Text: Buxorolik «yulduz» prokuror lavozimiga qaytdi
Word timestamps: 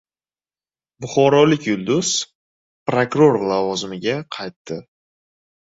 Buxorolik 1.05 1.67
«yulduz» 1.69 2.15
prokuror 2.91 3.39
lavozimiga 3.53 4.19
qaytdi 4.39 4.83